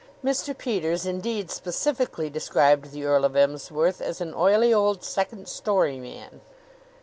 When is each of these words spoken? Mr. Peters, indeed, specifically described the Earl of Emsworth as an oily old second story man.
Mr. 0.25 0.57
Peters, 0.57 1.05
indeed, 1.05 1.51
specifically 1.51 2.27
described 2.27 2.89
the 2.89 3.05
Earl 3.05 3.23
of 3.23 3.35
Emsworth 3.35 4.01
as 4.01 4.19
an 4.19 4.33
oily 4.33 4.73
old 4.73 5.03
second 5.03 5.47
story 5.47 5.99
man. 5.99 6.41